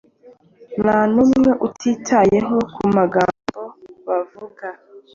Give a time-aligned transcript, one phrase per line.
[0.81, 4.67] nta numwe utitayeho kumagambobavuga